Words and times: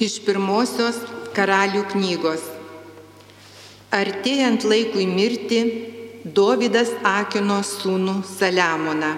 Iš 0.00 0.22
pirmosios 0.24 0.96
karalių 1.36 1.82
knygos. 1.92 2.44
Artėjant 3.92 4.64
laikui 4.64 5.04
mirti, 5.04 5.60
Dovydas 6.22 6.92
akino 7.02 7.58
sūnų 7.66 8.20
Saliamoną. 8.24 9.10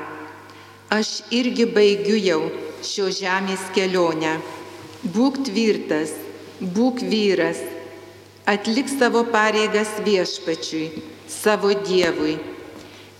Aš 0.90 1.20
irgi 1.30 1.66
baigiu 1.68 2.16
jau 2.16 2.40
šio 2.82 3.10
žemės 3.12 3.60
kelionę. 3.76 4.38
Būk 5.14 5.42
tvirtas, 5.46 6.14
būk 6.58 7.02
vyras, 7.04 7.60
atlik 8.48 8.88
savo 8.88 9.22
pareigas 9.28 9.90
viešpačiui, 10.06 11.02
savo 11.28 11.74
Dievui. 11.84 12.38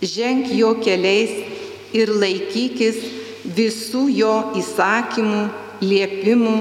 Ženk 0.01 0.49
jo 0.57 0.73
keliais 0.81 1.31
ir 1.93 2.09
laikykis 2.09 2.97
visų 3.45 4.07
jo 4.17 4.33
įsakymų, 4.59 5.45
liepimų, 5.85 6.57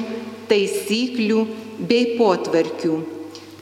taisyklių 0.51 1.41
bei 1.89 2.17
potvarkių, 2.19 2.97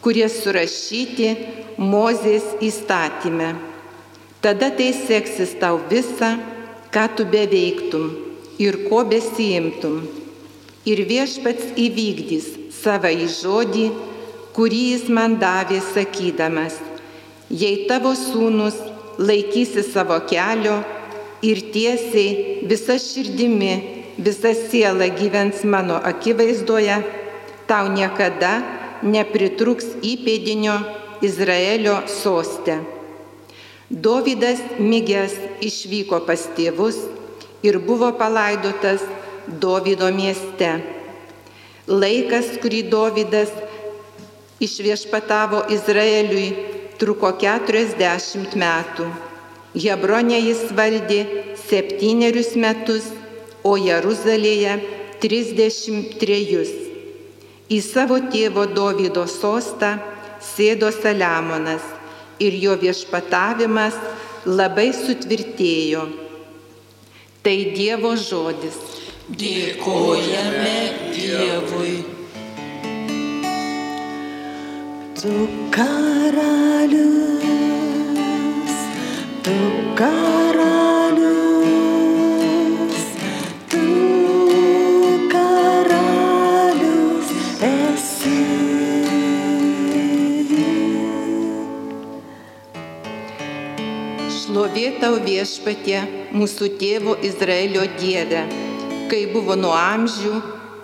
kurie 0.04 0.28
surašyti 0.28 1.34
Mozės 1.82 2.45
įstatymę. 2.60 3.55
Tada 4.45 4.68
tai 4.77 4.91
seksis 4.92 5.55
tau 5.58 5.78
visą, 5.91 6.34
ką 6.92 7.05
tu 7.16 7.24
beveiktum 7.24 8.10
ir 8.60 8.82
ko 8.88 9.00
besijimtum. 9.08 10.02
Ir 10.84 11.05
viešpats 11.08 11.72
įvykdys 11.78 12.48
savo 12.83 13.10
įžodį, 13.24 13.86
kurį 14.52 14.83
jis 14.92 15.06
man 15.08 15.38
davė 15.41 15.78
sakydamas, 15.92 16.74
jei 17.48 17.86
tavo 17.88 18.12
sūnus 18.19 18.77
laikysi 19.19 19.84
savo 19.86 20.19
kelio 20.28 20.80
ir 21.42 21.62
tiesiai 21.72 22.66
visa 22.69 22.98
širdimi, 23.00 24.02
visa 24.24 24.54
siela 24.54 25.08
gyvens 25.10 25.64
mano 25.64 25.98
akivaizdoje, 25.98 26.96
tau 27.66 27.90
niekada 27.90 28.62
nepritruks 29.02 29.98
įpėdinio 30.02 30.77
Izraelio 31.22 32.02
sostę. 32.06 32.78
Dovydas 33.91 34.62
Mygės 34.80 35.34
išvyko 35.60 36.22
pas 36.27 36.47
tėvus 36.56 36.97
ir 37.66 37.78
buvo 37.82 38.12
palaidotas 38.16 39.02
Dovydo 39.47 40.08
mieste. 40.14 40.70
Laikas, 41.91 42.54
kurį 42.62 42.84
Dovydas 42.88 43.50
išviešpatavo 44.62 45.66
Izraeliui, 45.75 46.54
truko 47.00 47.32
40 47.42 48.54
metų. 48.62 49.08
Hebronė 49.75 50.38
jis 50.38 50.69
valdė 50.78 51.20
septynerius 51.66 52.54
metus, 52.60 53.08
o 53.64 53.77
Jeruzalėje 53.78 54.77
33. 55.22 56.64
Į 57.72 57.78
savo 57.80 58.19
tėvo 58.32 58.66
Dovydo 58.69 59.24
sostą 59.30 59.94
sėdo 60.42 60.91
Saliamonas 60.92 61.84
ir 62.42 62.56
jo 62.64 62.74
viešpatavimas 62.80 63.96
labai 64.46 64.91
sutvirtėjo. 64.96 66.08
Tai 67.42 67.56
Dievo 67.77 68.16
žodis. 68.19 68.78
Dėkojame 69.30 70.74
Dievui. 71.14 71.94
Tu 75.22 75.34
karalius, 75.70 77.47
tu 79.47 79.58
karalius, 80.00 81.41
tau 95.02 95.16
viešpatie 95.18 95.98
mūsų 96.30 96.68
tėvo 96.78 97.16
Izraelio 97.26 97.82
Dieve, 97.98 98.44
kai 99.10 99.24
buvo 99.34 99.58
nuo 99.58 99.74
amžių, 99.74 100.36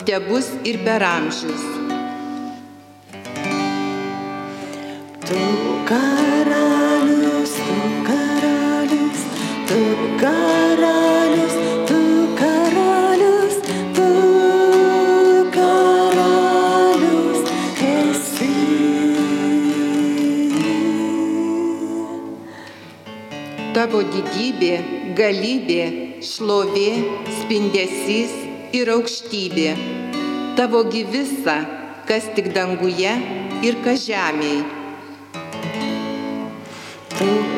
te 0.02 0.18
bus 0.26 0.50
ir 0.66 0.82
per 0.82 1.06
amžius. 1.06 1.77
Tavo 23.78 24.00
didybė, 24.02 24.72
galybė, 25.14 25.82
šlovė, 26.26 26.88
spindesys 27.36 28.32
ir 28.74 28.90
aukštybė. 28.90 29.68
Tavo 30.58 30.80
gyvisa, 30.90 31.54
kas 32.08 32.26
tik 32.34 32.50
danguje 32.56 33.12
ir 33.62 33.78
kas 33.84 34.02
žemėje. 34.08 34.66
Tu 37.20 37.30
karalius, 37.30 37.57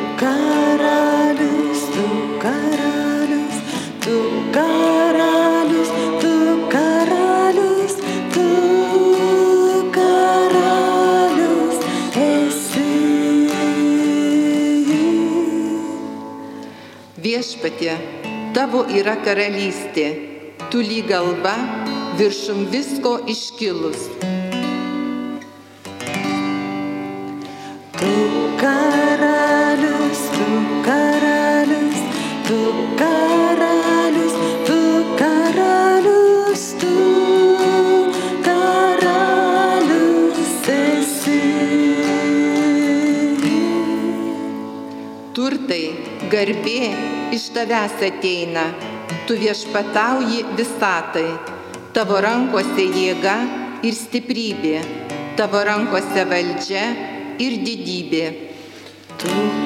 Viešpatie, 17.70 17.94
tavo 18.54 18.82
yra 18.90 19.14
karalystė, 19.22 20.06
tu 20.70 20.80
lyg 20.82 21.06
galva 21.08 21.54
viršum 22.18 22.66
visko 22.70 23.20
iškilus. 23.30 24.08
Tu 27.94 28.10
karalius, 28.58 30.22
tu 30.34 30.46
karalius, 30.84 32.00
tu 32.48 32.58
karalius, 32.98 34.34
tu 34.66 34.80
karalius, 35.20 36.64
tu 36.80 36.94
karalius 38.48 39.88
esi. 40.74 41.40
Turtai, 45.34 45.84
garbė 46.30 47.09
iš 47.32 47.50
tavęs 47.54 47.94
ateina, 48.02 48.64
tu 49.26 49.36
viešpatauji 49.38 50.42
visatai, 50.58 51.28
tavo 51.94 52.18
rankose 52.24 52.86
jėga 52.90 53.36
ir 53.86 53.94
stiprybė, 53.94 54.76
tavo 55.38 55.62
rankose 55.66 56.26
valdžia 56.32 56.84
ir 57.38 57.58
didybė. 57.66 58.26
Tu 59.20 59.59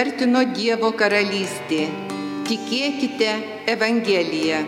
Prisertino 0.00 0.40
Dievo 0.56 0.88
karalystė, 0.96 1.82
tikėkite 2.48 3.34
Evangeliją. 3.68 4.62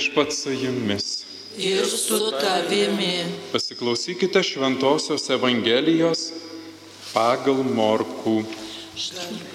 Viešpat 0.00 0.32
su 0.32 0.50
jumis. 0.50 1.24
ir 1.58 1.84
su 1.86 2.32
tavimi. 2.40 3.24
Pasiklausykite 3.52 4.40
Šventojios 4.42 5.26
Evangelijos 5.28 6.22
pagal 7.12 7.60
Morkų. 7.76 8.38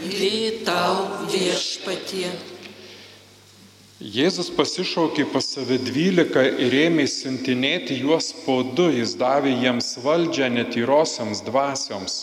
Vėtau 0.05 1.25
viešpatie. 1.31 2.29
Jėzus 4.17 4.51
pasišaukė 4.59 5.25
pas 5.33 5.49
save 5.55 5.79
dvylika 5.81 6.45
ir 6.67 6.77
ėmė 6.83 7.07
siuntinėti 7.09 7.97
juos 8.03 8.29
po 8.45 8.59
du, 8.61 8.91
jis 8.99 9.17
davė 9.17 9.55
jiems 9.63 9.95
valdžią 10.05 10.51
netyrosiams 10.59 11.41
dvasioms. 11.49 12.19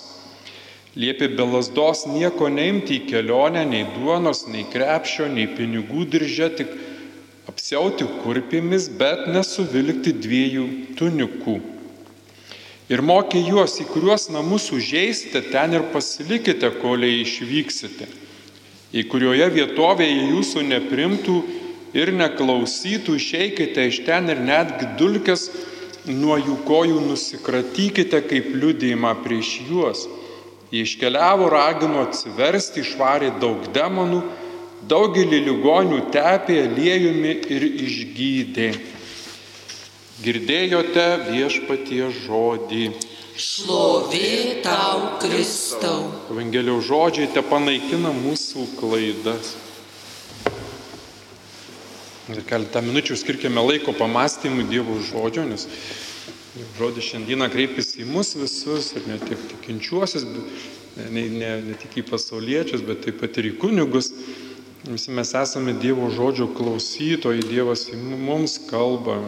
Liepė 0.94 1.32
be 1.34 1.50
lasdos 1.56 2.06
nieko 2.06 2.46
neimti 2.54 3.00
į 3.00 3.04
kelionę, 3.10 3.66
nei 3.66 3.82
duonos, 3.98 4.46
nei 4.46 4.62
krepšio, 4.70 5.26
nei 5.26 5.50
pinigų 5.58 6.06
diržę, 6.14 6.52
tik 6.62 6.78
apsiauti 7.50 8.06
kurpimis, 8.22 8.88
bet 8.98 9.26
nesuvilkti 9.32 10.14
dviejų 10.22 10.66
tunikų. 10.98 11.58
Ir 12.92 13.00
mokė 13.06 13.40
juos, 13.46 13.78
į 13.80 13.86
kuriuos 13.88 14.28
namus 14.34 14.68
užeisite, 14.74 15.40
ten 15.52 15.72
ir 15.78 15.86
pasilikite, 15.94 16.68
koliai 16.82 17.22
išvyksite. 17.22 18.08
Į 18.92 19.06
kurioje 19.08 19.46
vietovėje 19.54 20.26
jūsų 20.34 20.64
neprimtų 20.68 21.36
ir 21.96 22.12
neklausytų, 22.12 23.16
išeikite 23.16 23.86
iš 23.88 24.02
ten 24.04 24.28
ir 24.32 24.42
netgi 24.44 24.90
dulkes 25.00 25.46
nuo 26.04 26.36
jų 26.40 26.58
kojų 26.66 27.00
nusikratykite 27.06 28.20
kaip 28.28 28.50
liudėjimą 28.58 29.14
prieš 29.24 29.54
juos. 29.70 30.04
Jie 30.72 30.84
iškeliavo, 30.86 31.48
ragino 31.52 32.02
atsiversti, 32.04 32.80
išvarė 32.84 33.34
daug 33.40 33.66
demonų, 33.74 34.22
daugelį 34.88 35.42
ligonių 35.46 36.00
tepė 36.14 36.58
aliejumi 36.66 37.36
ir 37.54 37.66
išgydė. 37.70 38.68
Girdėjote 40.22 41.06
viešpatie 41.32 42.04
žodį. 42.22 42.84
Šlovė 43.32 44.60
tau, 44.62 45.16
Kristau. 45.22 46.04
Evangelijos 46.30 46.84
žodžiai 46.86 47.30
te 47.32 47.42
panaikina 47.42 48.12
mūsų 48.14 48.66
klaidas. 48.76 49.54
Ir 52.30 52.42
keletą 52.46 52.84
minučių 52.84 53.16
skirkime 53.18 53.64
laiko 53.64 53.94
pamastymui 53.96 54.68
Dievo 54.70 54.94
žodžio, 55.02 55.42
nes 55.48 55.66
žodis 56.78 57.08
šiandieną 57.08 57.48
kreipiasi 57.50 58.04
į 58.04 58.06
mus 58.12 58.34
visus 58.38 58.92
ir 58.94 59.08
ne 59.08 59.18
tik 59.18 59.40
tikinčiuosius, 59.50 60.28
ne, 61.10 61.24
ne, 61.32 61.50
ne 61.66 61.76
tik 61.80 61.98
į 61.98 62.06
pasauliečius, 62.12 62.84
bet 62.86 63.02
taip 63.06 63.18
pat 63.24 63.40
ir 63.40 63.50
į 63.50 63.56
kunigus. 63.64 64.12
Visi 64.82 65.12
mes 65.14 65.30
esame 65.38 65.76
Dievo 65.78 66.08
žodžio 66.10 66.48
klausytojai, 66.58 67.44
Dievas 67.46 67.84
mums 67.94 68.56
kalba 68.66 69.20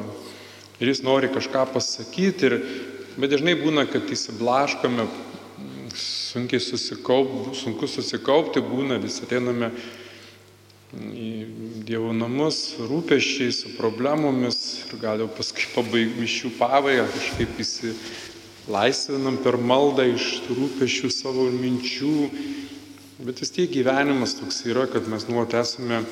ir 0.82 0.88
jis 0.90 1.04
nori 1.06 1.28
kažką 1.30 1.68
pasakyti, 1.70 2.48
ir, 2.48 2.56
bet 3.14 3.30
dažnai 3.30 3.54
būna, 3.60 3.84
kad 3.86 4.10
įsiblaškome, 4.10 5.06
sunkiai 5.94 6.58
susikaupti, 6.58 7.54
sunku 7.54 7.86
susikaupti 7.86 8.64
būna, 8.66 8.98
vis 8.98 9.20
ateiname 9.22 9.70
į 11.14 11.30
Dievo 11.86 12.10
namus, 12.10 12.74
rūpeščiai, 12.90 13.54
su 13.54 13.76
problemomis 13.78 14.58
ir 14.88 14.98
gal 15.06 15.22
jau 15.22 15.30
paskui 15.38 15.70
pabaigų 15.76 16.26
iš 16.26 16.36
jų 16.42 16.52
pabaigą 16.58 17.06
kažkaip 17.14 17.62
įsilaisvinam 17.62 19.38
per 19.46 19.62
maldą 19.62 20.10
iš 20.16 20.32
tų 20.48 20.58
rūpeščių 20.64 21.14
savo 21.14 21.46
minčių. 21.54 22.14
Bet 23.24 23.38
vis 23.40 23.54
tiek 23.54 23.70
gyvenimas 23.72 24.34
toks 24.36 24.58
yra, 24.68 24.82
kad 24.84 25.06
mes 25.08 25.22
nuot 25.30 25.54
esame 25.56 26.02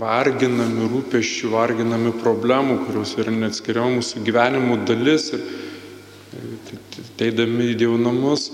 varginami 0.00 0.86
rūpeščių, 0.88 1.50
varginami 1.52 2.12
problemų, 2.22 2.78
kurios 2.86 3.12
yra 3.20 3.34
neatskiriama 3.34 3.98
mūsų 3.98 4.22
gyvenimo 4.24 4.78
dalis. 4.88 5.26
Ir 5.36 6.78
teidami 7.20 7.74
į 7.74 7.74
Dievo 7.82 7.98
namus, 8.00 8.46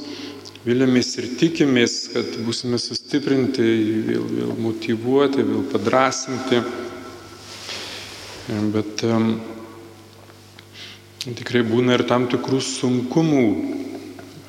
Vilėmės 0.66 1.12
ir 1.20 1.28
tikimės, 1.38 1.94
kad 2.16 2.32
būsime 2.43 2.81
sustiprinti, 2.82 3.69
vėl, 4.08 4.26
vėl 4.40 4.50
motivuoti, 4.64 5.46
vėl 5.46 5.62
padrasinti. 5.70 6.58
Bet 8.75 9.06
um, 9.06 9.37
tikrai 11.28 11.62
būna 11.70 11.94
ir 11.94 12.08
tam 12.10 12.26
tikrų 12.32 12.58
sunkumų 12.72 13.46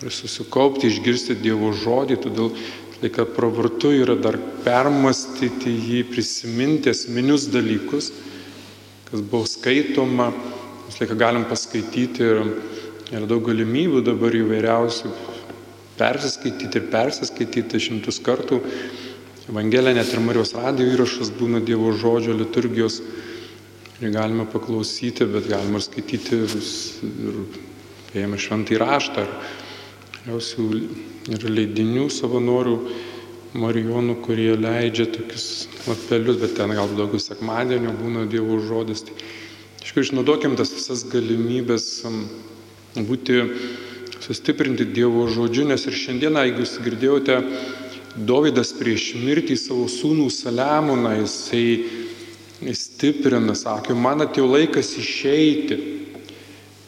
ir 0.01 0.13
susikaupti, 0.13 0.89
išgirsti 0.89 1.37
Dievo 1.45 1.69
žodį, 1.77 2.17
todėl 2.25 2.51
laiką 3.01 3.25
pravartu 3.35 3.91
yra 3.93 4.15
dar 4.17 4.37
permastyti 4.65 5.69
jį, 5.69 6.03
prisiminti 6.09 6.89
esminius 6.89 7.45
dalykus, 7.53 8.11
kas 9.07 9.21
buvo 9.21 9.45
skaitoma, 9.45 10.31
mes 10.87 10.97
laiką 11.01 11.17
galim 11.19 11.45
paskaityti 11.49 12.25
ir 12.25 12.41
yra 13.13 13.27
daug 13.29 13.45
galimybių 13.45 14.01
dabar 14.07 14.35
įvairiausių 14.35 15.11
persiskaityti 15.97 16.81
ir 16.81 16.89
persiskaityti 16.93 17.83
šimtus 17.87 18.19
kartų. 18.25 18.59
Evangelija 19.47 19.95
net 19.95 20.09
ir 20.11 20.19
Marijos 20.25 20.51
radijo 20.57 20.91
įrašas 20.97 21.31
būna 21.37 21.61
Dievo 21.63 21.93
žodžio 21.95 22.35
liturgijos. 22.35 22.99
Ir 24.01 24.11
galime 24.13 24.43
paklausyti, 24.45 25.25
bet 25.25 25.47
galime 25.49 25.79
ir 25.79 25.85
skaityti 25.85 26.41
ir 26.43 27.39
paėmę 28.11 28.37
šventą 28.41 28.75
įraštą. 28.75 29.23
Ir 30.27 31.45
leidinių 31.47 32.09
savanorių 32.11 32.75
Marijonų, 33.57 34.17
kurie 34.25 34.51
leidžia 34.59 35.05
tokius 35.07 35.69
lapelius, 35.87 36.35
bet 36.41 36.57
ten 36.57 36.73
gal 36.75 36.91
daugiau 36.97 37.21
sekmadienio 37.23 37.93
būna 37.95 38.25
Dievo 38.27 38.59
žodis. 38.59 39.05
Tai, 39.07 39.15
aišku, 39.79 40.03
išnaudokim 40.03 40.57
tas 40.59 40.73
visas 40.75 41.05
galimybės 41.07 41.87
būti 43.07 43.39
sustiprinti 44.19 44.89
Dievo 44.91 45.29
žodžiu, 45.31 45.63
nes 45.71 45.87
ir 45.87 45.95
šiandieną, 45.95 46.43
jeigu 46.43 46.65
jūs 46.65 46.75
girdėjote, 46.83 47.41
Dovydas 48.17 48.73
prieš 48.73 49.11
mirtį 49.21 49.55
savo 49.61 49.85
sūnų 49.93 50.27
Saliamoną, 50.33 51.11
jisai 51.21 52.73
stiprina, 52.75 53.53
sakė, 53.55 53.93
man 53.93 54.25
atėjo 54.25 54.47
laikas 54.49 54.95
išeiti. 54.97 55.96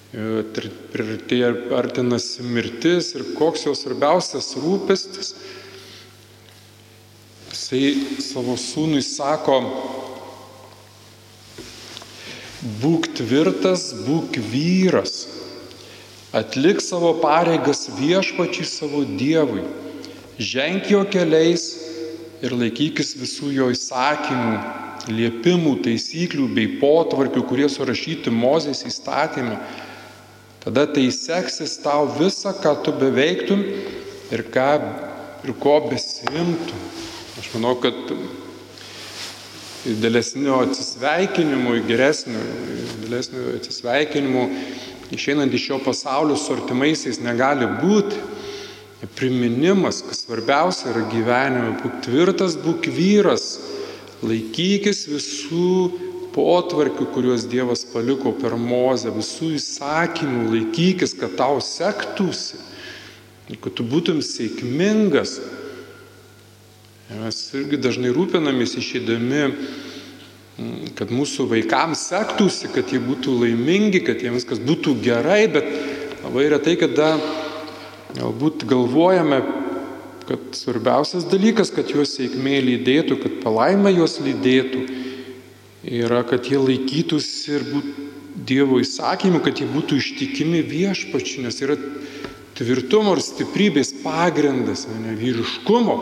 Priartėja 0.10 1.52
artinasi 1.78 2.42
mirtis 2.42 3.12
ir 3.14 3.28
koks 3.38 3.68
jos 3.68 3.84
svarbiausias 3.84 4.56
rūpestis. 4.58 5.36
Jisai 7.54 8.22
savo 8.24 8.56
sūnui 8.58 9.04
sako, 9.06 9.60
būk 12.82 13.12
tvirtas, 13.20 13.92
būk 14.08 14.40
vyras. 14.50 15.28
Atlik 16.34 16.82
savo 16.82 17.16
pareigas 17.22 17.88
viešpačiai 18.00 18.66
savo 18.66 19.04
Dievui, 19.06 19.64
ženk 20.38 20.90
jo 20.90 21.04
keliais 21.10 21.64
ir 22.42 22.54
laikykis 22.58 23.16
visų 23.18 23.52
jo 23.54 23.70
įsakymų, 23.74 24.58
liepimų, 25.10 25.76
taisyklių 25.86 26.50
bei 26.54 26.68
potvarkių, 26.82 27.46
kurie 27.50 27.70
surašyti 27.70 28.34
Mozės 28.34 28.84
įstatymė. 28.90 29.58
Tada 30.60 30.84
tai 30.92 31.08
seksis 31.16 31.78
tau 31.80 32.10
visą, 32.18 32.52
ką 32.52 32.74
tu 32.84 32.92
beveiktum 32.92 33.62
ir, 34.32 34.44
ką, 34.52 34.72
ir 35.48 35.54
ko 35.56 35.78
besimtum. 35.88 36.82
Aš 37.40 37.48
manau, 37.56 37.78
kad 37.80 37.96
dėlesnio 40.04 40.58
atsisveikinimo, 40.66 41.78
geresnio, 41.88 42.42
dėlesnio 43.06 43.56
atsisveikinimo 43.56 44.44
išeinant 45.16 45.56
iš 45.56 45.70
šio 45.70 45.80
pasaulio 45.86 46.36
su 46.38 46.54
artimaisiais 46.58 47.22
negali 47.24 47.70
būti. 47.80 48.20
Priminimas, 49.16 50.02
kas 50.04 50.26
svarbiausia 50.26 50.92
yra 50.92 51.06
gyvenime, 51.08 51.78
būk 51.80 52.02
tvirtas, 52.04 52.58
būk 52.60 52.90
vyras, 52.92 53.46
laikykis 54.20 55.06
visų 55.08 56.09
potvarkių, 56.40 57.10
kuriuos 57.14 57.46
Dievas 57.52 57.84
paliko 57.92 58.32
per 58.40 58.56
mozę, 58.60 59.12
visų 59.16 59.54
įsakymų, 59.58 60.48
laikykis, 60.54 61.16
kad 61.20 61.36
tau 61.40 61.60
sektųsi, 61.64 62.60
kad 63.60 63.76
tu 63.76 63.86
būtum 63.88 64.24
sėkmingas. 64.24 65.40
Mes 67.20 67.38
irgi 67.58 67.80
dažnai 67.82 68.14
rūpinamės 68.14 68.78
išėdami 68.80 69.46
kad 70.98 71.12
mūsų 71.14 71.48
vaikams 71.54 72.02
sektųsi, 72.10 72.70
kad 72.74 72.92
jie 72.92 73.00
būtų 73.04 73.36
laimingi, 73.44 74.02
kad 74.04 74.20
jiems 74.24 74.42
viskas 74.42 74.60
būtų 74.64 74.98
gerai, 75.04 75.46
bet 75.52 75.68
labai 76.26 76.50
retai, 76.52 76.76
kada 76.80 77.14
galbūt 78.18 78.66
galvojame, 78.70 79.40
kad 80.30 80.42
svarbiausias 80.58 81.28
dalykas, 81.30 81.72
kad 81.74 81.90
juos 81.94 82.14
sėkmė 82.18 82.60
lydėtų, 82.66 83.18
kad 83.24 83.38
palaima 83.44 83.94
juos 83.94 84.20
lydėtų, 84.22 84.84
yra, 85.90 86.22
kad 86.28 86.46
jie 86.48 86.62
laikytųsi 86.62 87.58
ir 87.58 87.68
būtų 87.74 88.08
Dievo 88.50 88.78
įsakymų, 88.80 89.42
kad 89.44 89.60
jie 89.60 89.66
būtų 89.68 89.98
ištikimi 90.00 90.62
viešpačiu, 90.64 91.42
nes 91.44 91.58
yra 91.66 91.76
tvirtumo 92.56 93.18
ir 93.18 93.22
stiprybės 93.26 93.92
pagrindas, 94.04 94.86
ne 94.88 95.12
vyriškumo 95.20 95.98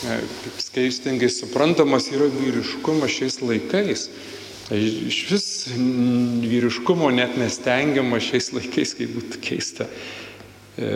kaip 0.00 0.60
skaistingai 0.60 1.28
suprantamas 1.28 2.08
yra 2.14 2.28
vyriškumas 2.32 3.12
šiais 3.12 3.40
laikais. 3.44 4.08
Tai 4.68 4.78
iš 4.80 5.18
vis 5.30 5.46
vyriškumo 5.74 7.10
net 7.12 7.36
nestengiama 7.40 8.20
šiais 8.22 8.52
laikais, 8.54 8.94
kaip 8.96 9.12
būtų 9.18 9.40
keista, 9.44 9.88
e, 10.78 10.92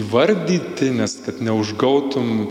įvardyti, 0.00 0.90
nes 0.96 1.18
kad 1.26 1.42
neužgautum 1.44 2.48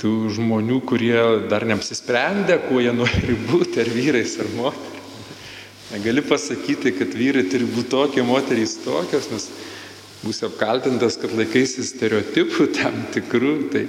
tų 0.00 0.14
žmonių, 0.36 0.80
kurie 0.88 1.18
dar 1.50 1.66
neapsisprendė, 1.68 2.58
kuo 2.68 2.80
jie 2.80 2.94
nori 2.96 3.36
būti, 3.50 3.82
ar 3.84 3.92
vyrais, 3.92 4.38
ar 4.40 4.48
moteriais. 4.56 4.96
Negali 5.90 6.22
pasakyti, 6.22 6.92
kad 6.94 7.14
vyrai 7.18 7.48
turi 7.50 7.66
būti 7.66 7.90
tokie, 7.90 8.22
moterys 8.22 8.76
tokios, 8.84 9.26
nes 9.32 9.48
būsi 10.22 10.44
apkaltintas, 10.46 11.16
kad 11.18 11.32
laikaisi 11.34 11.82
stereotipų 11.82 12.68
tam 12.78 13.00
tikrų. 13.14 13.54
Tai 13.72 13.86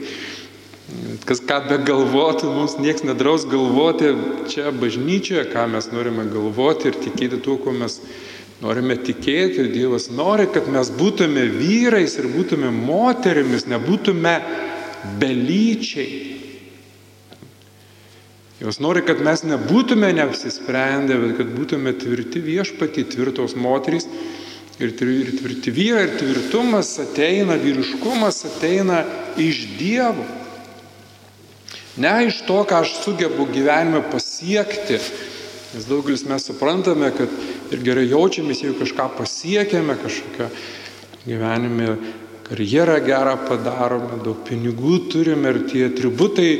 Kas 1.24 1.39
ką 1.46 1.60
be 1.70 1.77
galvotų, 1.88 2.50
mums 2.51 2.74
niekas 2.82 3.06
nedraus 3.08 3.46
galvoti 3.48 4.10
čia 4.51 4.74
bažnyčioje, 4.75 5.46
ką 5.53 5.68
mes 5.72 5.88
norime 5.94 6.25
galvoti 6.27 6.89
ir 6.89 6.98
tikėti 7.00 7.39
tuo, 7.46 7.56
ko 7.62 7.72
mes 7.75 8.00
norime 8.63 8.98
tikėti. 9.00 9.70
Dievas 9.72 10.10
nori, 10.12 10.50
kad 10.51 10.68
mes 10.74 10.91
būtume 10.98 11.46
vyrais 11.53 12.18
ir 12.20 12.27
būtume 12.34 12.74
moterimis, 12.75 13.70
nebūtume 13.72 14.36
belyčiai. 15.20 16.38
Jos 18.62 18.77
nori, 18.77 19.01
kad 19.01 19.22
mes 19.25 19.41
nebūtume 19.48 20.12
neapsisprendę, 20.13 21.17
bet 21.17 21.39
kad 21.39 21.50
būtume 21.55 21.96
tvirti 21.98 22.43
viešpatį, 22.46 23.08
tvirtos 23.10 23.55
moterys 23.58 24.05
ir 24.77 24.93
tvirti 24.98 25.74
vyrai. 25.74 26.05
Ir 26.05 26.13
tvirtumas 26.20 26.91
ateina, 27.01 27.58
vyriškumas 27.58 28.43
ateina 28.51 29.01
iš 29.41 29.63
Dievo. 29.79 30.27
Ne 32.01 32.13
iš 32.27 32.43
to, 32.48 32.62
ką 32.70 32.84
aš 32.86 32.93
sugebu 33.01 33.50
gyvenime 33.51 34.03
pasiekti, 34.13 35.01
nes 35.74 35.88
daugelis 35.89 36.24
mes 36.29 36.46
suprantame, 36.48 37.10
kad 37.17 37.34
ir 37.74 37.81
gerai 37.84 38.05
jaučiamės, 38.08 38.62
jeigu 38.63 38.77
kažką 38.79 39.10
pasiekėme, 39.17 39.98
kažkokią 40.00 40.48
gyvenime 41.25 41.96
karjerą 42.48 43.00
gerą 43.05 43.36
padarome, 43.48 44.21
daug 44.25 44.39
pinigų 44.48 44.98
turime 45.12 45.53
ir 45.53 45.60
tie 45.69 45.86
atributai, 45.89 46.51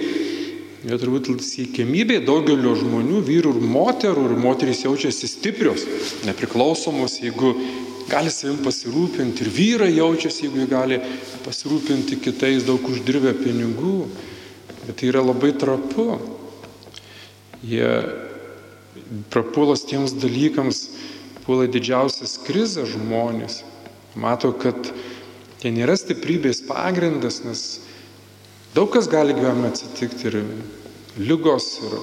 jie 0.82 0.98
turbūt 0.98 1.30
siekiamybė 1.46 2.22
daugelio 2.26 2.74
žmonių, 2.80 3.22
vyrų 3.28 3.54
ir 3.58 3.70
moterų, 3.76 4.26
ir 4.30 4.42
moterys 4.42 4.84
jaučiasi 4.86 5.30
stiprios, 5.30 5.86
nepriklausomos, 6.26 7.20
jeigu 7.22 7.54
gali 8.10 8.32
savim 8.34 8.60
pasirūpinti, 8.66 9.46
ir 9.46 9.54
vyrai 9.56 9.92
jaučiasi, 9.94 10.48
jeigu 10.48 10.64
jie 10.64 10.70
gali 10.72 11.00
pasirūpinti 11.46 12.20
kitais 12.24 12.66
daug 12.68 12.84
uždirbę 12.90 13.36
pinigų. 13.40 13.96
Bet 14.82 14.98
tai 14.98 15.12
yra 15.12 15.22
labai 15.22 15.54
trapu. 15.62 16.18
Jie 17.62 17.86
prapuolas 19.30 19.86
tiems 19.86 20.16
dalykams, 20.18 20.82
puola 21.46 21.68
didžiausias 21.70 22.40
krizė 22.48 22.88
žmonės. 22.90 23.62
Mato, 24.18 24.52
kad 24.52 24.90
tai 25.62 25.72
nėra 25.76 25.94
stiprybės 26.00 26.64
pagrindas, 26.66 27.44
nes 27.46 27.62
daug 28.74 28.90
kas 28.94 29.10
gali 29.12 29.36
gyvenime 29.38 29.70
atsitikti 29.70 30.32
ir 30.32 30.40
lygos, 31.22 31.76
ir 31.86 31.98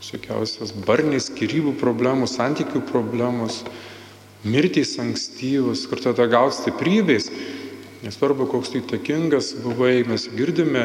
visokiausios 0.00 0.72
barniai, 0.86 1.22
skirybų 1.22 1.76
problemos, 1.80 2.36
santykių 2.38 2.82
problemos, 2.88 3.62
mirtys 4.46 4.96
ankstyvos, 5.02 5.86
kur 5.90 6.02
tada 6.02 6.26
gauti 6.30 6.60
stiprybės. 6.60 7.30
Nesvarbu, 8.04 8.46
koks 8.50 8.74
tai 8.74 8.82
takingas 8.86 9.54
buvai, 9.64 10.04
mes 10.06 10.28
girdime 10.36 10.84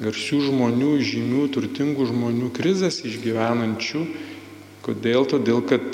garsių 0.00 0.40
žmonių, 0.48 0.94
žymių, 1.04 1.44
turtingų 1.54 2.08
žmonių 2.10 2.50
krizės 2.56 3.02
išgyvenančių. 3.06 4.04
Kodėl? 4.84 5.28
Todėl, 5.28 5.60
kad 5.68 5.84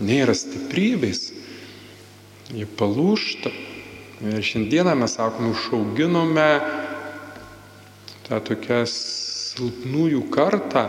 nėra 0.00 0.36
stiprybės. 0.36 1.30
Jie 2.52 2.68
palūšta. 2.78 3.52
Ir 4.20 4.42
šiandieną 4.44 4.94
mes 5.00 5.14
sakome, 5.16 5.48
užauginome 5.54 6.48
tą 8.28 8.40
tokią 8.44 8.82
silpnųjų 8.84 10.26
kartą, 10.32 10.82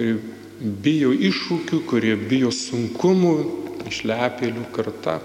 kurie 0.00 0.14
bijo 0.60 1.10
iššūkių, 1.12 1.82
kurie 1.88 2.14
bijo 2.16 2.48
sunkumų, 2.52 3.34
išlepėlių 3.90 4.64
karta. 4.72 5.18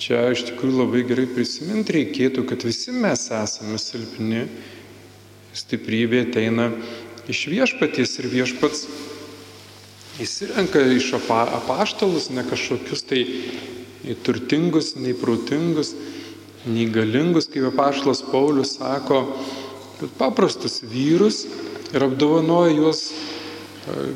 Čia 0.00 0.32
iš 0.34 0.48
tikrųjų 0.48 0.80
labai 0.80 1.04
gerai 1.06 1.28
prisiminti 1.30 2.00
reikėtų, 2.00 2.42
kad 2.50 2.66
visi 2.66 2.90
mes 2.90 3.28
esame 3.30 3.78
silpni, 3.78 4.48
stiprybė 5.54 6.24
ateina 6.26 6.72
iš 7.30 7.44
viešpaties 7.52 8.18
ir 8.18 8.30
viešpats 8.32 8.88
įsirenka 10.24 10.82
iš 10.96 11.12
apa, 11.20 11.44
apaštalus, 11.60 12.32
ne 12.34 12.42
kažkokius 12.46 13.06
tai 13.06 13.22
nei 14.04 14.16
turtingus, 14.24 14.94
nei 15.00 15.14
protingus, 15.16 15.94
nei 16.68 16.88
galingus, 16.92 17.48
kaip 17.50 17.70
apaštalas 17.72 18.22
Paulius 18.30 18.76
sako, 18.78 19.24
bet 20.00 20.12
paprastus 20.20 20.82
vyrus 20.84 21.44
ir 21.94 22.04
apdovanoja 22.04 22.74
juos 22.74 23.06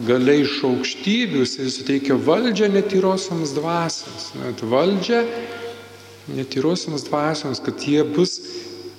galiai 0.09 0.42
iš 0.47 0.62
aukštybių, 0.64 1.42
jisai 1.45 1.68
suteikia 1.73 2.16
valdžią 2.25 2.71
netyrosiams 2.73 3.52
dvasiams. 3.57 4.30
Net 4.40 4.62
valdžią 4.64 5.21
netyrosiams 6.37 7.04
dvasioms, 7.09 7.61
kad 7.64 7.85
jie 7.85 8.04
bus 8.04 8.38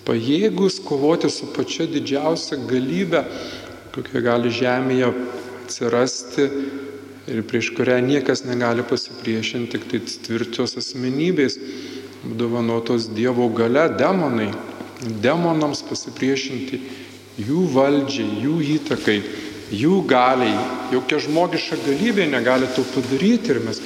pajėgus 0.06 0.80
kovoti 0.86 1.30
su 1.34 1.50
pačia 1.56 1.90
didžiausia 1.90 2.60
galybė, 2.70 3.24
kokia 3.96 4.22
gali 4.26 4.54
žemėje 4.54 5.10
atsirasti 5.66 6.48
ir 7.30 7.44
prieš 7.46 7.72
kurią 7.78 8.00
niekas 8.06 8.44
negali 8.48 8.84
pasipriešinti, 8.84 9.78
tik 9.78 9.86
tai 9.92 10.00
tvirtos 10.26 10.78
asmenybės, 10.82 11.60
dovanotos 12.24 13.08
Dievo 13.16 13.48
gale, 13.56 13.86
demonai, 14.00 14.50
demonams 15.24 15.84
pasipriešinti 15.88 16.82
jų 17.40 17.68
valdžiai, 17.74 18.42
jų 18.44 18.56
įtakai, 18.76 19.20
jų 19.72 20.02
galiai, 20.10 20.56
jokia 20.94 21.22
žmogiška 21.24 21.80
galybė 21.86 22.28
negali 22.32 22.68
to 22.76 22.84
padaryti 22.96 23.54
ir 23.54 23.62
mes 23.64 23.80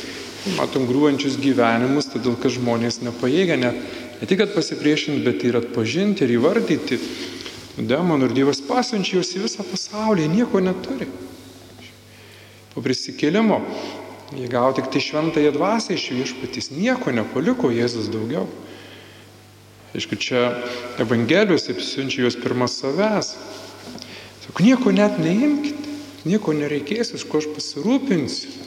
matom 0.58 0.88
grūvančius 0.90 1.38
gyvenimus, 1.42 2.10
todėl 2.12 2.36
kad 2.40 2.56
žmonės 2.56 3.02
nepajėgia 3.04 3.60
net 3.60 3.78
ne 4.22 4.30
tik 4.30 4.44
pasipriešinti, 4.56 5.24
bet 5.28 5.44
ir 5.44 5.60
atpažinti 5.60 6.26
ir 6.26 6.38
įvardyti 6.40 7.00
demonų 7.78 8.30
ir 8.30 8.36
Dievas 8.40 8.62
pasiunčia 8.64 9.20
juos 9.20 9.34
į 9.36 9.46
visą 9.46 9.66
pasaulį, 9.68 10.28
nieko 10.32 10.62
neturi. 10.64 11.08
Po 12.74 12.82
prisikėlimo 12.82 13.62
jie 14.34 14.50
gavo 14.50 14.74
tik 14.78 14.90
tai 14.94 15.02
šventąją 15.04 15.54
dvasę 15.54 15.94
iš 15.94 16.10
viešpatys, 16.16 16.72
nieko 16.74 17.14
nepaliko 17.14 17.70
Jėzus 17.74 18.10
daugiau. 18.14 18.48
Aišku, 19.94 20.18
čia 20.18 20.58
Evangelijos 20.98 21.70
apsiunčia 21.70 22.24
juos 22.26 22.38
pirmą 22.42 22.66
savęs. 22.66 23.36
Sako, 24.42 24.66
nieko 24.66 24.90
net 24.90 25.20
neimkite, 25.22 25.98
nieko 26.26 26.56
nereikės, 26.58 27.14
iš 27.14 27.28
ko 27.30 27.44
aš 27.44 27.52
pasirūpinsiu 27.54 28.64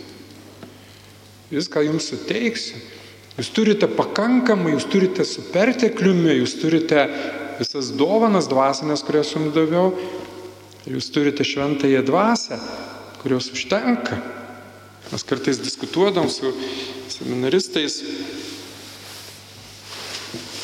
viską 1.50 1.82
jums 1.86 2.10
suteiksiu. 2.10 2.78
Jūs 3.36 3.50
turite 3.52 3.88
pakankamai, 3.92 4.72
jūs 4.72 4.86
turite 4.88 5.26
su 5.28 5.44
pertekliumi, 5.52 6.38
jūs 6.40 6.56
turite 6.60 7.04
visas 7.58 7.90
dovanas 7.96 8.48
dvasinės, 8.48 9.04
kurias 9.04 9.34
jums 9.34 9.52
daviau, 9.54 9.90
jūs 10.88 11.10
turite 11.12 11.44
šventąją 11.44 12.00
dvasę, 12.06 12.56
kurios 13.22 13.50
užtenka. 13.52 14.18
Mes 15.12 15.22
kartais 15.22 15.60
diskutuodam 15.62 16.28
su 16.30 16.50
seminaristais, 17.08 18.00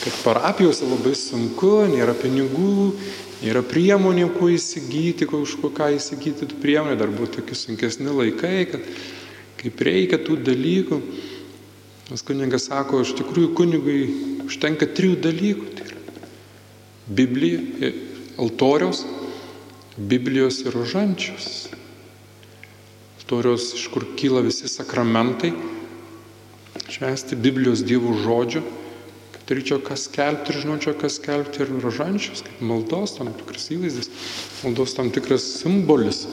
kad 0.02 0.16
parapijose 0.24 0.88
labai 0.90 1.14
sunku, 1.14 1.84
nėra 1.92 2.14
pinigų, 2.18 2.92
nėra 3.44 3.62
priemonių, 3.66 4.28
kuo 4.34 4.50
įsigyti, 4.50 5.28
kažko 5.30 5.70
ką 5.76 5.92
įsigyti 5.96 6.48
tų 6.50 6.58
priemonių, 6.62 6.98
dar 6.98 7.12
buvo 7.14 7.30
tokie 7.38 7.54
sunkesni 7.58 8.10
laikai, 8.10 8.64
kad 8.72 8.88
kaip 9.62 9.84
reikia 9.86 10.18
tų 10.22 10.40
dalykų. 10.42 10.98
Nes 12.10 12.26
kunigas 12.26 12.66
sako, 12.66 13.04
iš 13.06 13.14
tikrųjų 13.20 13.52
kunigui 13.56 14.00
užtenka 14.48 14.90
trijų 14.90 15.20
dalykų. 15.22 15.68
Tai 15.78 15.86
yra 15.86 16.00
Biblija, 17.06 17.92
altoriaus, 18.42 19.04
Biblijos 19.96 20.60
ir 20.66 20.74
rožančios. 20.74 21.70
Altoriaus, 23.32 23.70
iš 23.72 23.86
kur 23.88 24.04
kyla 24.12 24.42
visi 24.44 24.68
sakramentai, 24.68 25.54
švesti 26.92 27.38
Biblijos 27.40 27.80
dievų 27.88 28.18
žodžių, 28.20 28.60
kad 29.32 29.46
turėčiau 29.48 29.78
kas 29.80 30.02
skelbti 30.04 30.52
ir 30.52 30.58
žinočiau, 30.60 30.92
kas 31.00 31.16
skelbti 31.16 31.62
ir 31.64 31.70
rožančios, 31.80 32.42
kaip 32.44 32.58
maldos 32.60 33.14
tam 33.16 33.30
tikras 33.38 33.70
įvaizdis, 33.72 34.10
maldos 34.60 34.92
tam 34.98 35.08
tikras 35.14 35.46
simbolis 35.62 36.26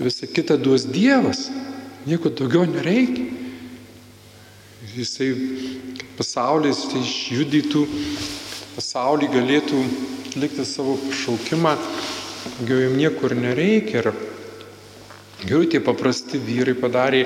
Visa 0.00 0.26
kita 0.26 0.58
duos 0.60 0.84
Dievas. 0.84 1.48
Nieko 2.04 2.28
daugiau 2.28 2.66
nereikia. 2.68 3.32
Jisai 4.92 5.30
pasaulis 6.20 6.82
tai 6.92 7.00
išjudytų, 7.00 7.86
pasaulį 8.76 9.28
galėtų 9.32 9.80
atlikti 10.26 10.68
savo 10.68 10.98
pašaukimą 11.06 11.74
daugiau 11.80 12.84
jam 12.84 13.00
niekur 13.00 13.36
nereikia. 13.36 14.04
Ir 14.04 14.12
geriau 15.44 15.66
tie 15.68 15.80
paprasti 15.84 16.38
vyrai 16.38 16.76
padarė 16.78 17.24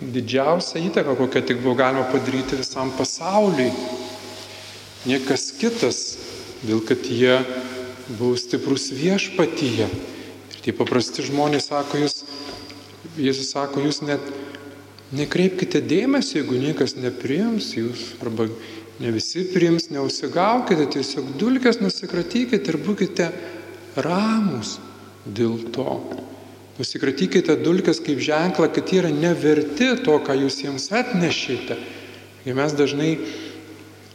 didžiausią 0.00 0.82
įtaką, 0.90 1.16
kokią 1.16 1.42
tik 1.46 1.62
buvo 1.62 1.76
galima 1.78 2.04
padaryti 2.10 2.58
visam 2.60 2.92
pasauliui. 2.98 3.70
Niekas 5.06 5.52
kitas, 5.60 6.00
dėl 6.66 6.82
kad 6.84 7.06
jie 7.06 7.38
buvo 8.18 8.36
stiprus 8.38 8.90
viešpatyje. 8.94 9.86
Ir 9.86 10.62
tie 10.64 10.74
paprasti 10.76 11.24
žmonės 11.26 11.70
sako, 11.70 12.02
jūs, 12.04 12.24
Jėzus 13.16 13.54
sako, 13.54 13.80
jūs 13.86 14.02
net 14.04 14.20
nekreipkite 15.16 15.80
dėmesio, 15.80 16.40
jeigu 16.40 16.58
niekas 16.60 16.96
nepriims 16.98 17.70
jūs, 17.78 18.02
arba 18.20 18.48
ne 19.00 19.12
visi 19.14 19.46
priims, 19.52 19.88
neusigaukite, 19.94 20.88
tiesiog 20.96 21.30
dulkės 21.40 21.80
nusikratykite 21.80 22.72
ir 22.72 22.80
būkite 22.82 23.30
ramus 24.04 24.76
dėl 25.24 25.60
to. 25.72 26.00
Nusikratykite 26.76 27.56
dulkės 27.64 28.02
kaip 28.04 28.20
ženklą, 28.20 28.68
kad 28.68 28.90
jie 28.92 29.00
yra 29.00 29.10
neverti 29.12 29.94
to, 30.04 30.18
ką 30.20 30.34
jūs 30.42 30.60
jiems 30.60 30.90
atnešėte. 30.92 31.78
Ir 32.44 32.56
mes 32.58 32.74
dažnai 32.76 33.14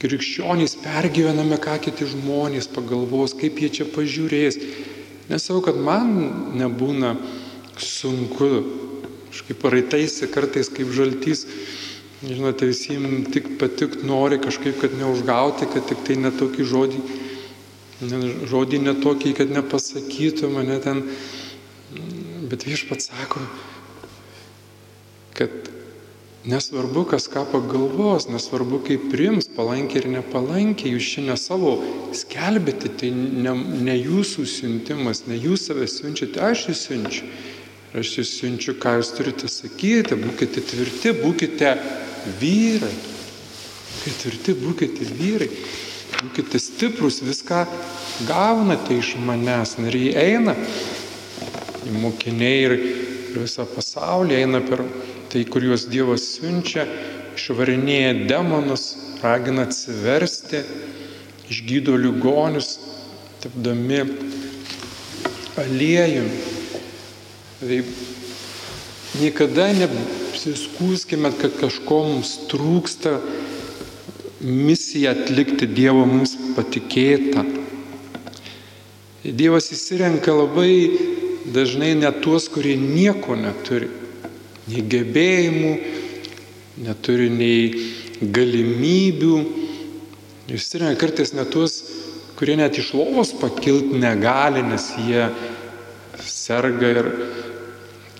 krikščionys 0.01 0.77
pergyvename, 0.83 1.57
ką 1.61 1.79
kiti 1.81 2.05
žmonės 2.09 2.69
pagalvos, 2.73 3.33
kaip 3.37 3.57
jie 3.61 3.71
čia 3.79 3.87
pažiūrės. 3.89 4.59
Nesau, 5.31 5.57
kad 5.65 5.77
man 5.77 6.13
nebūna 6.57 7.15
sunku, 7.81 8.51
kažkaip 9.31 9.61
paraitaisi 9.61 10.29
kartais 10.29 10.69
kaip 10.69 10.93
žaltys, 10.93 11.47
žinote, 12.21 12.69
visiems 12.69 13.29
tik 13.33 13.55
patikt 13.61 14.05
nori 14.05 14.37
kažkaip, 14.41 14.77
kad 14.81 14.93
neužgauti, 14.97 15.69
kad 15.73 15.89
tik 15.89 16.05
tai 16.05 16.17
netokį 16.21 16.65
žodį, 16.73 17.03
žodį 18.53 18.81
netokį, 18.85 19.37
kad 19.37 19.53
nepasakytų 19.53 20.49
mane 20.53 20.81
ten. 20.85 21.05
Bet 22.51 22.67
viešpats 22.67 23.07
sako, 23.09 23.45
kad 25.37 25.71
Nesvarbu, 26.41 27.03
kas 27.05 27.27
ką 27.29 27.43
pagalvos, 27.51 28.25
nesvarbu, 28.25 28.79
kaip 28.87 29.03
priims 29.11 29.45
palankiai 29.53 30.01
ir 30.01 30.07
nepalankiai, 30.09 30.95
jūs 30.95 31.09
čia 31.13 31.23
ne 31.27 31.35
savo 31.37 31.75
skelbėte, 32.17 32.89
tai 32.97 33.11
ne, 33.13 33.53
ne 33.85 33.93
jūsų 33.99 34.47
siuntimas, 34.49 35.27
ne 35.29 35.37
jūs 35.37 35.67
save 35.69 35.85
siunčiate, 35.85 36.41
aš 36.41 36.63
jūs 36.71 36.81
siunčiu. 36.87 37.29
Aš 38.01 38.15
jūs 38.17 38.31
siunčiu, 38.39 38.73
ką 38.81 38.95
jūs 38.97 39.11
turite 39.13 39.51
sakyti, 39.51 40.17
būkite 40.17 40.63
tvirti, 40.65 41.13
būkite 41.19 41.75
vyrai. 42.41 42.93
Būkite 43.91 44.17
tvirti, 44.23 44.57
būkite 44.63 45.09
vyrai. 45.11 45.49
Būkite 46.23 46.61
stiprus, 46.63 47.21
viską 47.21 47.67
gaunate 48.25 48.97
iš 48.97 49.13
manęs. 49.21 49.75
Ir 49.83 49.99
jie 50.07 50.15
eina, 50.17 50.57
mokiniai 51.93 52.61
ir, 52.67 52.75
ir 53.31 53.39
visą 53.41 53.65
pasaulį 53.69 54.39
eina 54.41 54.61
per 54.65 54.83
tai, 55.31 55.45
kur 55.47 55.63
juos 55.63 55.87
Dievas 55.91 56.25
siunčia, 56.35 56.85
išvarinėja 57.37 58.27
demonus, 58.29 58.89
ragina 59.23 59.67
atsiversti, 59.67 60.63
išgydo 61.51 61.95
ligonius, 61.99 62.75
tapdami 63.43 64.01
aliejumi. 65.61 66.41
Tai 67.61 67.79
niekada 69.21 69.69
nepsiskūskime, 69.77 71.31
kad 71.37 71.55
kažko 71.61 72.01
mums 72.09 72.35
trūksta, 72.51 73.19
misiją 74.41 75.13
atlikti 75.13 75.67
Dievo 75.69 76.05
mums 76.09 76.33
patikėta. 76.55 77.45
Dievas 79.21 79.69
įsirenka 79.75 80.33
labai 80.33 80.71
dažnai 81.45 81.95
net 81.97 82.21
tuos, 82.21 82.47
kurie 82.51 82.75
nieko 82.77 83.35
neturi 83.39 83.89
nei 84.69 84.83
gebėjimų, 84.91 85.71
neturi 86.85 87.29
nei 87.33 87.71
galimybių. 88.21 89.37
Išsirenka 90.51 90.99
kartais 90.99 91.33
net 91.33 91.51
tuos, 91.53 91.79
kurie 92.39 92.57
net 92.59 92.77
iš 92.77 92.93
lovos 92.97 93.33
pakilti 93.39 93.99
negali, 94.01 94.63
nes 94.65 94.91
jie 94.99 95.29
serga 96.21 96.91
ir 96.91 97.09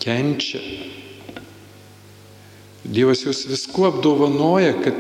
kenčia. 0.02 0.62
Dievas 2.82 3.22
jūs 3.26 3.46
viskuo 3.50 3.92
apdovanoja, 3.92 4.74
kad 4.82 4.98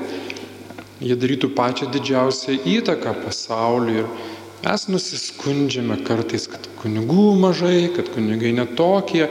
jie 1.01 1.17
darytų 1.17 1.49
pačią 1.57 1.89
didžiausią 1.91 2.59
įtaką 2.77 3.15
pasauliui. 3.23 4.03
Ir 4.03 4.30
mes 4.61 4.85
nusiskundžiame 4.93 5.97
kartais, 6.05 6.45
kad 6.51 6.67
kunigų 6.81 7.33
mažai, 7.41 7.89
kad 7.95 8.11
kunigai 8.13 8.53
netokie, 8.53 9.25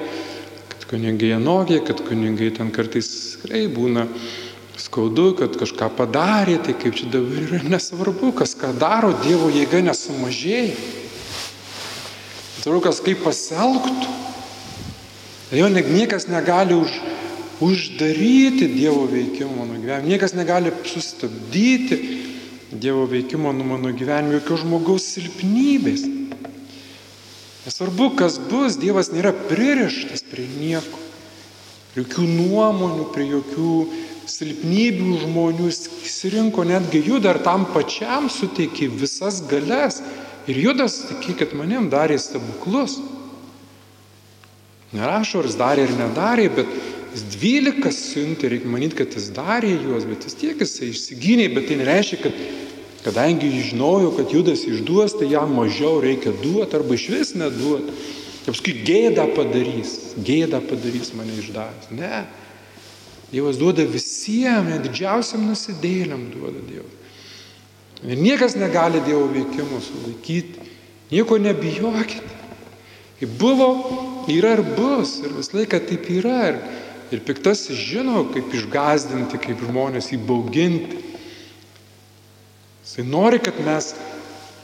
kunigai 0.90 1.36
anokie, 1.36 1.78
kad 1.86 2.02
kunigai 2.02 2.50
ten 2.56 2.72
kartais 2.74 3.10
tikrai 3.36 3.68
būna 3.70 4.08
skaudu, 4.80 5.30
kad 5.38 5.54
kažką 5.60 5.90
padarė, 5.94 6.56
tai 6.64 6.74
kaip 6.74 6.96
čia 6.98 7.10
dabar 7.12 7.44
yra 7.46 7.60
nesvarbu, 7.68 8.32
kas 8.40 8.56
ką 8.58 8.72
daro, 8.80 9.12
Dievo 9.22 9.52
jėga 9.54 9.84
nesumažėja. 9.86 10.74
Svarbu, 12.60 12.80
kas 12.88 12.98
kaip 13.04 13.22
pasielgtų. 13.24 14.16
Jo 15.54 15.66
niekas 15.70 16.28
negali 16.30 16.74
už, 16.78 16.90
uždaryti 17.62 18.70
Dievo 18.72 19.06
veikimo 19.10 19.62
mano 19.62 19.78
gyvenime, 19.78 20.10
niekas 20.10 20.34
negali 20.34 20.72
sustabdyti 20.86 22.19
Dievo 22.70 23.06
veikimo 23.06 23.52
nuo 23.52 23.66
mano 23.66 23.90
gyvenimo, 23.90 24.36
jokios 24.38 24.62
žmogaus 24.62 25.06
silpnybės. 25.16 26.04
Nesvarbu, 27.66 28.12
kas 28.20 28.38
bus, 28.50 28.76
Dievas 28.78 29.10
nėra 29.10 29.32
pririštas 29.48 30.22
prie 30.30 30.46
nieko. 30.54 31.00
Prie 31.90 32.04
jokių 32.04 32.26
nuomonių, 32.30 33.08
prie 33.10 33.26
jokių 33.32 33.74
silpnybių 34.30 35.18
žmonių. 35.24 35.66
Jis 35.66 36.16
rinko 36.30 36.62
netgi 36.68 37.02
judą 37.08 37.34
ir 37.34 37.42
tam 37.42 37.66
pačiam 37.74 38.30
suteikė 38.30 38.86
visas 39.02 39.42
galias. 39.50 39.98
Ir 40.46 40.62
judas, 40.62 41.02
tikėkit 41.10 41.56
manim, 41.58 41.90
darė 41.90 42.20
stebuklus. 42.22 43.00
Nerašo, 44.94 45.42
ar 45.42 45.50
jis 45.50 45.58
darė 45.58 45.88
ar 45.88 45.96
nedarė, 45.98 46.46
bet 46.54 46.70
jis 47.14 47.26
dvylikas 47.36 47.98
siuntė, 48.10 48.50
reikia 48.52 48.70
manyti, 48.70 48.98
kad 49.02 49.14
jis 49.16 49.30
darė 49.36 49.72
juos, 49.74 50.06
bet 50.08 50.26
vis 50.28 50.36
tiek 50.38 50.60
jisai 50.62 50.90
išsigynė, 50.92 51.48
bet 51.54 51.70
tai 51.70 51.78
nereiškia, 51.80 52.20
kad 52.24 52.42
Kadangi 53.04 53.48
žinojo, 53.64 54.12
kad 54.16 54.32
Judas 54.32 54.66
išduos, 54.68 55.14
tai 55.16 55.30
jam 55.32 55.54
mažiau 55.56 56.02
reikia 56.04 56.34
duoti 56.42 56.76
arba 56.76 56.94
iš 56.94 57.06
vis 57.08 57.30
neduoti. 57.34 57.94
Ir 58.44 58.52
paskui 58.52 58.74
gėdą 58.84 59.24
padarys, 59.36 59.94
gėdą 60.20 60.60
padarys 60.68 61.14
mane 61.16 61.32
išdavęs. 61.40 61.88
Ne. 61.96 62.24
Dievas 63.30 63.60
duoda 63.60 63.86
visiems, 63.88 64.82
didžiausiam 64.84 65.46
nusidėliam 65.48 66.26
duoda 66.32 66.60
Dievas. 66.68 66.96
Ir 68.04 68.20
niekas 68.20 68.56
negali 68.60 69.00
Dievo 69.06 69.28
veikimo 69.32 69.80
sulaikyti. 69.84 70.68
Nieko 71.10 71.40
nebijokite. 71.40 72.36
Kaip 73.20 73.32
buvo, 73.40 73.70
yra 74.28 74.54
ir 74.58 74.64
bus. 74.76 75.18
Ir 75.24 75.32
visą 75.38 75.56
laiką 75.60 75.80
taip 75.88 76.08
yra. 76.20 76.38
Ir, 76.52 76.60
ir 77.14 77.22
piktasis 77.26 77.76
žino, 77.76 78.24
kaip 78.34 78.52
išgazdinti, 78.54 79.40
kaip 79.42 79.62
žmonės 79.66 80.12
įbauginti. 80.16 81.00
Jisai 82.84 83.04
nori, 83.06 83.38
kad 83.42 83.58
mes 83.62 83.92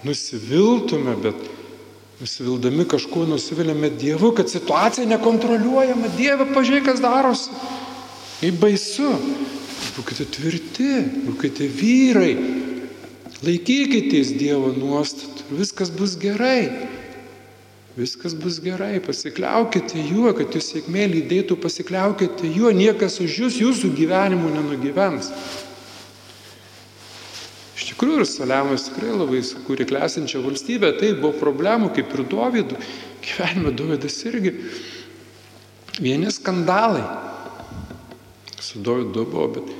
nusiviltume, 0.06 1.14
bet 1.22 1.38
nusivildami 2.20 2.87
kažkuo 2.88 3.26
nusiviliame 3.26 3.90
Dievu, 3.90 4.32
kad 4.37 4.50
situacija 4.50 5.06
nekontroliuojama. 5.11 6.11
Dieve, 6.16 6.48
pažiūrėk, 6.54 6.88
kas 6.88 7.02
darosi. 7.04 7.52
Kaip 8.40 8.61
baisu. 8.62 9.12
Būkite 9.96 10.26
tvirti, 10.32 10.90
būkite 11.28 11.68
vyrai. 11.72 12.32
Laikykitės 13.44 14.32
Dievo 14.40 14.72
nuostatų 14.76 15.50
ir 15.50 15.61
viskas 15.61 15.92
bus 15.92 16.16
gerai. 16.20 16.88
Viskas 17.96 18.35
bus 18.37 18.59
gerai, 18.61 18.98
pasikliaukite 19.00 20.02
juo, 20.04 20.28
kad 20.37 20.52
jūs 20.52 20.72
sėkmė 20.74 21.06
lydėtų, 21.14 21.56
pasikliaukite 21.62 22.50
juo, 22.52 22.68
niekas 22.76 23.22
už 23.24 23.38
jūs 23.46 23.62
jūsų 23.62 23.94
gyvenimu 23.96 24.52
nenugyvens 24.52 25.32
tikrųjų 27.96 28.20
ir 28.20 28.28
Saliamas 28.28 28.90
tikrai 28.90 29.14
labai 29.14 29.40
sukūrė 29.40 29.87
klesinčią 29.88 30.42
valstybę, 30.44 30.92
tai 31.00 31.14
buvo 31.16 31.32
problemų 31.40 31.94
kaip 31.96 32.12
ir 32.12 32.22
Dovydų, 32.28 32.80
gyvenime 33.24 33.72
Dovydas 33.72 34.18
irgi. 34.28 34.52
Vieni 35.96 36.28
skandalai 36.28 37.04
su 38.61 38.82
Dovydu 38.85 39.24
buvo, 39.24 39.46
bet, 39.56 39.72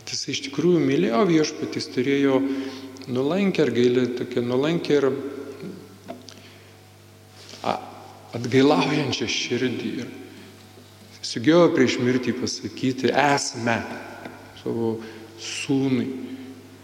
bet 0.00 0.14
jis 0.14 0.24
iš 0.34 0.42
tikrųjų 0.48 0.82
mylėjo 0.82 1.22
viešpatys, 1.30 1.86
turėjo 1.94 2.40
nulankę 3.14 3.62
ir 3.62 3.74
gailį, 3.78 4.06
tokia 4.18 4.42
nulankę 4.42 4.98
ir 4.98 5.08
atgailaujančią 8.34 9.28
širdį. 9.30 9.90
Ir 10.02 10.12
sugebėjo 11.24 11.68
prieš 11.74 11.98
mirtį 12.02 12.34
pasakyti 12.40 13.12
esmę 13.12 13.78
savo 14.62 14.94
sūnui, 15.40 16.08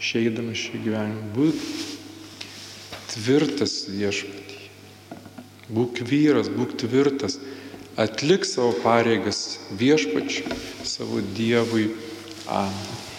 išeidamas 0.00 0.60
šį 0.60 0.82
gyvenimą. 0.86 1.26
Būt 1.36 1.60
tvirtas 3.14 3.82
viešpatį. 3.90 4.58
Būk 5.70 6.00
vyras, 6.06 6.50
būk 6.50 6.74
tvirtas, 6.82 7.38
atlik 8.00 8.46
savo 8.48 8.72
pareigas 8.82 9.60
viešpačiui, 9.78 10.58
savo 10.88 11.22
Dievui. 11.36 11.92
Amen. 12.50 13.09